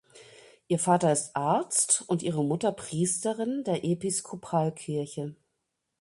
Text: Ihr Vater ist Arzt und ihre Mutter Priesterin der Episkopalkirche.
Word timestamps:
Ihr 0.67 0.79
Vater 0.79 1.11
ist 1.11 1.35
Arzt 1.35 2.03
und 2.07 2.23
ihre 2.23 2.43
Mutter 2.43 2.71
Priesterin 2.71 3.63
der 3.63 3.83
Episkopalkirche. 3.85 5.35